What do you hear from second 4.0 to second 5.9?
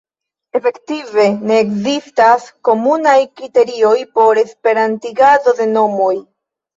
por esperantigado de